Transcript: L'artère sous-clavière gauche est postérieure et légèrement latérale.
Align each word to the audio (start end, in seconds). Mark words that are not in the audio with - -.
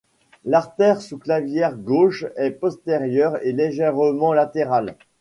L'artère 0.45 0.99
sous-clavière 0.99 1.77
gauche 1.77 2.25
est 2.35 2.49
postérieure 2.49 3.37
et 3.45 3.51
légèrement 3.51 4.33
latérale. 4.33 4.95